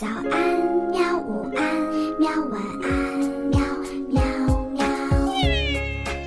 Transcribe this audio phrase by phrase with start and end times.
[0.00, 0.32] 早安，
[0.90, 1.18] 喵！
[1.18, 1.62] 午安，
[2.18, 2.30] 喵！
[2.50, 2.90] 晚安，
[3.50, 3.60] 喵
[4.08, 4.22] 喵
[4.70, 4.80] 喵！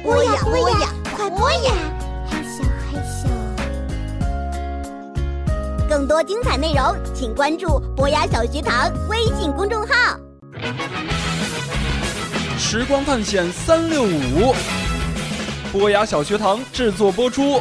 [0.03, 1.73] 播呀播呀，快播呀！
[2.29, 3.27] 害羞害羞。
[5.89, 10.19] 更多精彩内容，请关注博雅小学堂微信公众号。
[12.59, 14.53] 时光探险三六五，
[15.71, 17.59] 博雅小学堂制作播出。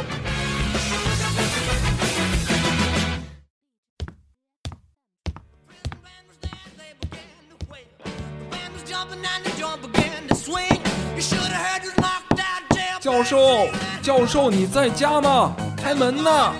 [12.99, 13.67] 教授，
[14.01, 15.53] 教授，你在家吗？
[15.77, 16.53] 开门呐！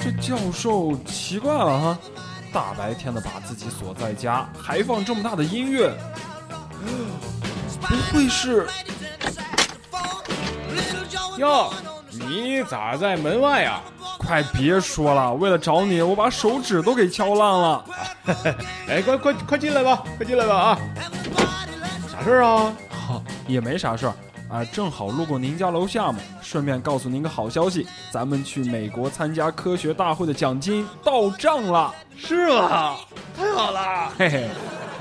[0.00, 1.98] 这教授奇怪了哈，
[2.50, 5.94] 大白天的把自己锁在家，还放这么大的音乐，
[7.80, 8.66] 不会是？
[11.36, 11.70] 哟，
[12.10, 13.82] 你咋在门外啊？
[14.28, 17.84] 快别说了，为了找你，我把手指都给敲烂了。
[18.86, 20.78] 哎，快快快进来吧，快进来吧啊！
[22.12, 22.70] 啥事儿啊？
[22.90, 24.14] 哈，也没啥事儿。
[24.50, 32.96] 啊，正好路过您家楼下嘛，顺便告诉您个好消息，咱们去美国参加科学大会的奖金到账了，是吗？
[33.34, 34.46] 太好了，嘿嘿。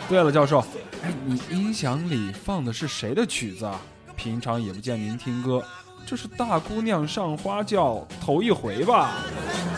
[0.08, 0.64] 对了，教授，
[1.04, 3.78] 哎，你音响里放的是谁的曲子啊？
[4.16, 5.62] 平常也不见您听歌，
[6.08, 9.18] 这是大姑娘上花轿头一回吧？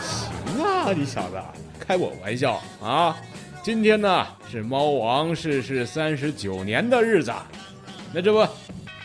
[0.00, 1.42] 行啊，你小子，
[1.80, 3.16] 开我玩笑啊！
[3.64, 7.32] 今天呢是猫王逝世三十九年的日子，
[8.12, 8.46] 那这不。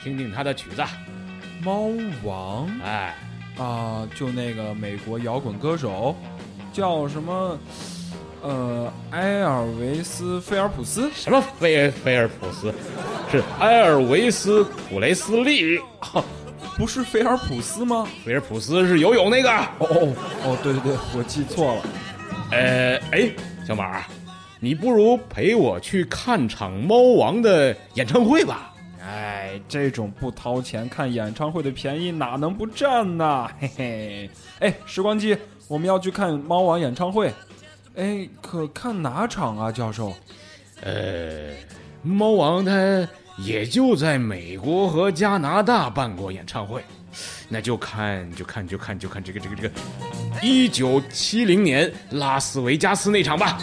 [0.03, 0.83] 听听他的曲子，
[1.63, 1.87] 《猫
[2.23, 3.15] 王》哎，
[3.57, 6.15] 啊，就那个美国摇滚歌手，
[6.71, 7.57] 叫什么？
[8.43, 11.09] 呃，埃尔维斯·菲尔普斯？
[11.11, 12.71] 什么菲菲尔普斯？
[13.31, 15.79] 是埃尔维斯·普雷斯利？
[16.77, 18.05] 不是菲尔普斯吗？
[18.25, 19.49] 菲尔普斯是游泳那个。
[19.49, 21.81] 哦哦哦，对对对，我记错了。
[22.51, 23.31] 呃，哎，
[23.65, 24.03] 小马，
[24.59, 28.73] 你不如陪我去看场猫王的演唱会吧。
[29.01, 33.47] 哎，这种不掏钱看演唱会的便宜哪能不占呢？
[33.59, 35.37] 嘿嘿，哎，时光机，
[35.67, 37.33] 我们要去看猫王演唱会。
[37.95, 40.13] 哎，可看哪场啊，教授？
[40.81, 41.53] 呃，
[42.03, 43.07] 猫王他
[43.37, 46.83] 也就在美国和加拿大办过演唱会，
[47.49, 49.71] 那就看就看就看就看这个这个这个，
[50.41, 53.57] 一九七零年拉斯维加斯那场吧。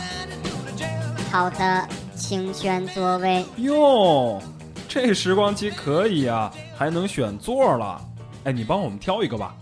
[1.31, 3.45] 好的，请选座位。
[3.57, 4.43] 哟。
[4.89, 7.99] 这时光机可以啊，还能选座了。
[8.45, 9.55] 哎，你帮我们挑一个吧。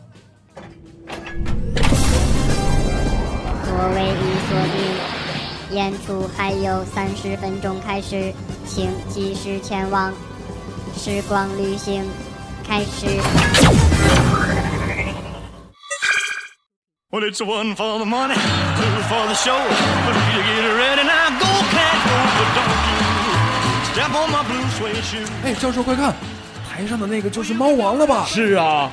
[3.64, 4.58] 座位已锁
[5.70, 8.34] 定，演出还有三十分钟开始，
[8.72, 10.12] 请及时前往。
[10.96, 12.04] 时光旅行
[12.66, 13.06] 开始。
[25.44, 26.14] 哎，教授快看，
[26.70, 28.24] 台上的那个就是猫王了吧？
[28.28, 28.88] 是啊，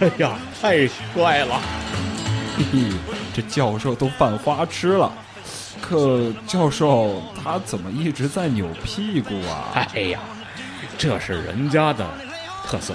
[0.00, 1.58] 哎呀，太帅了！
[2.58, 2.84] 嘿嘿，
[3.34, 5.10] 这教授都犯花痴了。
[5.82, 9.86] 可教授他怎么一直在扭屁股啊？
[9.94, 10.20] 哎呀，
[10.96, 12.08] 这是人家的
[12.64, 12.94] 特色，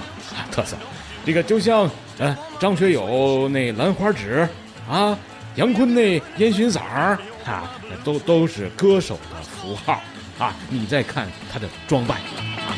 [0.50, 0.76] 特色。
[1.24, 1.88] 这个就像
[2.18, 4.48] 呃张学友那兰花指
[4.90, 5.16] 啊，
[5.54, 7.70] 杨坤那烟熏嗓儿啊，
[8.02, 10.00] 都都是歌手的符号。
[10.38, 10.54] 啊！
[10.70, 12.70] 你再看他的装扮，啊，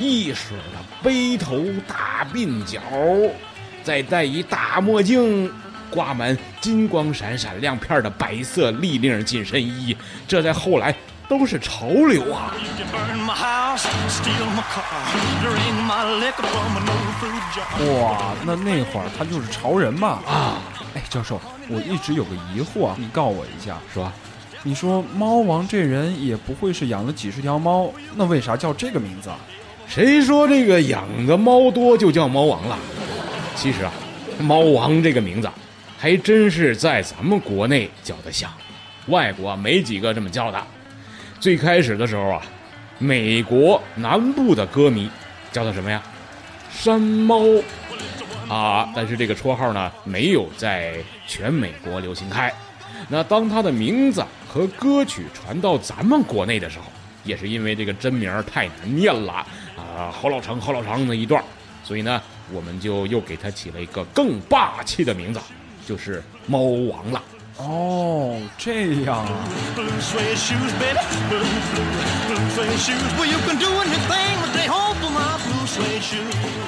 [0.00, 2.80] 一水的背头大鬓角，
[3.84, 5.48] 再戴一大墨镜，
[5.90, 9.96] 挂满金光闪闪亮片的白色立领紧身衣，
[10.26, 10.94] 这在后来
[11.28, 12.52] 都是潮流啊！
[18.00, 20.20] 哇，那那会儿他就是潮人嘛！
[20.26, 20.58] 啊，
[20.94, 24.12] 哎，教授，我一直有个疑惑，你告我一下，是吧？
[24.62, 29.36] 你说猫王这人也不会是养了几十条猫，那为啥叫这个名字啊？
[29.86, 32.78] 谁说这个养的猫多就叫猫王了？
[33.54, 33.92] 其实啊，
[34.40, 35.48] 猫王这个名字
[36.04, 38.52] 还真是在咱们国内叫的响，
[39.06, 40.62] 外国没几个这么叫的。
[41.40, 42.42] 最开始的时候啊，
[42.98, 45.08] 美国南部的歌迷
[45.50, 46.02] 叫他什么呀？
[46.70, 47.40] 山猫
[48.50, 50.96] 啊，但是这个绰号呢没有在
[51.26, 52.52] 全美国流行开。
[53.08, 56.84] 那当他的名字和歌曲传到咱们国内的时候，
[57.24, 59.32] 也是因为这个真名太难念了
[59.74, 61.42] 啊，好老长好老长的一段，
[61.82, 62.20] 所以呢，
[62.52, 65.40] 我们就又给他起了一个更霸气的名字，
[65.86, 67.22] 就是猫王了。
[67.56, 69.30] 哦，这样啊。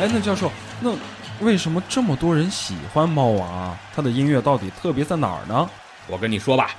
[0.00, 0.92] 哎，那教授，那
[1.40, 3.78] 为什么这么多人喜欢猫王啊？
[3.94, 5.68] 他的音乐到底特别在哪儿呢？
[6.06, 6.70] 我跟你说吧，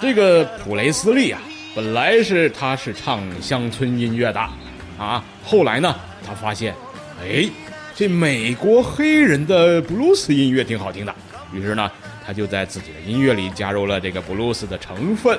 [0.00, 1.40] 这个普雷斯利啊，
[1.74, 4.40] 本来是他是唱乡村音乐的，
[4.98, 5.96] 啊，后来呢，
[6.26, 6.74] 他发现，
[7.22, 7.48] 哎，
[7.94, 11.14] 这美国黑人的布鲁斯音乐挺好听的，
[11.56, 11.90] 于是呢，
[12.24, 15.38] 他就在自己的音乐里加入了这个布鲁斯的成分。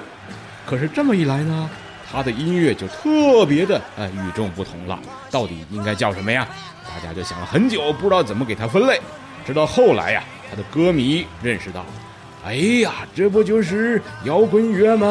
[0.66, 1.69] 可是这么一来呢，
[2.12, 5.00] 他的音乐就特别的呃与众不同了。
[5.30, 6.48] 到底应该叫什么呀？
[6.84, 9.00] 大家就想了很久，不知道怎么给他分类。
[9.46, 11.86] 直到后来呀，他的歌迷认识到，
[12.46, 15.08] 哎呀，这不就是摇滚乐吗？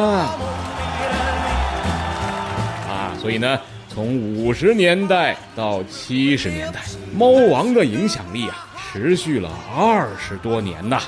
[2.87, 6.81] 啊所以呢，从五十年代到七十年代，
[7.15, 8.66] 猫王的影响力啊，
[8.97, 10.99] 持续了二十多年呐。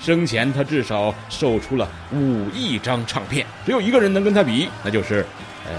[0.00, 5.26] 生前他至少售出了五亿张唱片，只有一个人能跟他比，那就是，
[5.66, 5.72] 呃，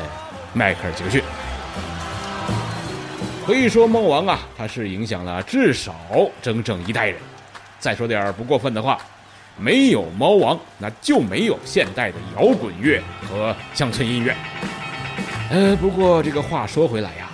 [0.53, 1.23] 迈克尔·杰克逊。
[3.45, 5.95] 可以说，猫王啊，他是影响了至少
[6.41, 7.15] 整整一代人。
[7.79, 8.97] 再说点不过分的话，
[9.57, 14.35] 没有猫王，那就没有现代的摇滚乐和乡村音乐。
[15.49, 17.29] 呃，不过这个话说回来呀，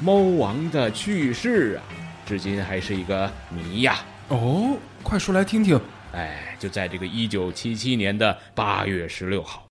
[0.00, 1.82] 猫王的去世啊，
[2.30, 3.98] 至今还是一个谜呀。
[4.28, 5.80] 哦，快说来听听。
[6.12, 9.66] 哎，就在这个一九七七年的八月十六号，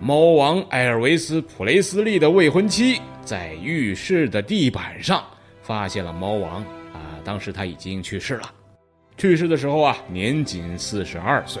[0.00, 5.24] 猫王埃尔维斯·普雷斯利的未婚妻在浴室的地板上
[5.64, 6.62] 发现了猫王
[6.92, 8.48] 啊，当时他已经去世了，
[9.16, 11.60] 去世的时候啊，年仅四十二岁。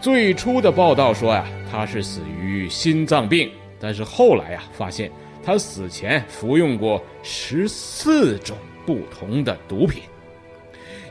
[0.00, 3.50] 最初的报道说呀，他是死于心脏病，
[3.80, 5.10] 但是后来呀，发现
[5.42, 8.56] 他死前服用过十四种
[8.86, 10.02] 不同的毒品。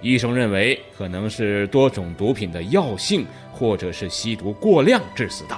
[0.01, 5.57] 医生认为可能是多种毒品的药性，或者是吸毒过量致死的。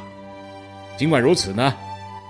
[0.97, 1.75] 尽管如此呢，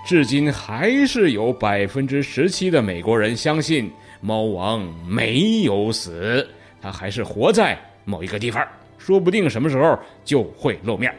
[0.06, 3.90] 至今还是有百分之十七的美国人相信
[4.20, 6.46] 猫王没有死，
[6.80, 8.66] 他还是活在某一个地方。
[8.98, 11.12] 说不定什么时候就会露面。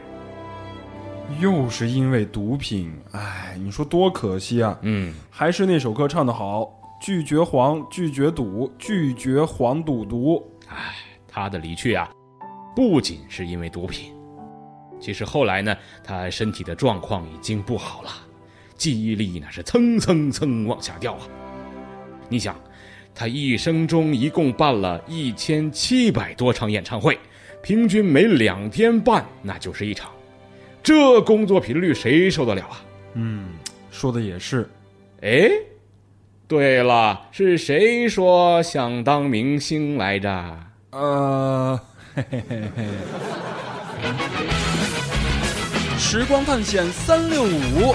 [1.40, 4.78] 又是因为毒品，哎，你说多可惜啊！
[4.82, 10.42] 嗯，还是那首歌唱得好，拒绝黄，拒绝赌，拒绝黄赌毒。
[10.68, 10.94] 哎，
[11.26, 12.10] 他的离去啊，
[12.74, 14.14] 不仅是因为毒品，
[15.00, 18.10] 其实后来呢，他身体的状况已经不好了，
[18.76, 21.26] 记忆力那是蹭蹭蹭往下掉啊。
[22.28, 22.54] 你想，
[23.14, 27.18] 他一生中一共办了一千七百多场演唱会。
[27.62, 30.10] 平均每两天半，那就是一场，
[30.84, 32.84] 这工作频率谁受得了啊？
[33.14, 33.46] 嗯，
[33.90, 34.68] 说的也是。
[35.22, 35.50] 哎，
[36.46, 40.28] 对了，是谁说想当明星来着？
[40.90, 41.80] 呃，
[42.14, 42.84] 嘿嘿嘿嘿。
[45.96, 47.94] 时光探险三六五，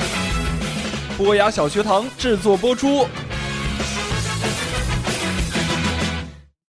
[1.15, 3.05] 波雅小学堂制作播出。